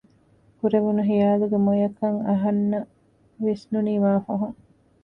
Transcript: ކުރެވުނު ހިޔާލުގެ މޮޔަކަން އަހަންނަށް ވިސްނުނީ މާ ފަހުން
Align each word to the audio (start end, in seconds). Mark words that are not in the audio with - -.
ކުރެވުނު 0.57 1.01
ހިޔާލުގެ 1.09 1.57
މޮޔަކަން 1.65 2.19
އަހަންނަށް 2.27 2.89
ވިސްނުނީ 3.43 3.93
މާ 4.03 4.11
ފަހުން 4.25 4.57